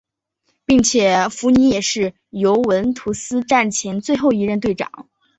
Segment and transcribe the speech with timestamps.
[0.65, 5.07] 并且福尼也是尤文图斯战前最后一任队长。